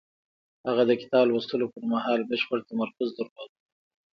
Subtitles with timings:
[0.67, 3.51] هغه د کتاب لوستلو پر مهال بشپړ تمرکز درلود.